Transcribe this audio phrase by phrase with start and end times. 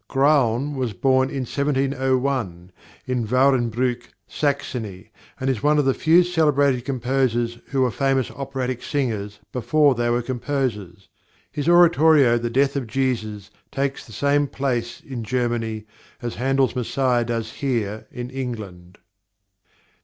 [0.07, 2.71] Graun was born in 1701,
[3.07, 8.81] at Wahrenbrück, Saxony, and is one of the few celebrated composers who were famous operatic
[8.81, 11.07] singers before they were composers.
[11.51, 15.85] His oratorio The Death of Jesus takes the same place in Germany
[16.19, 18.97] as Handel's Messiah does here in England.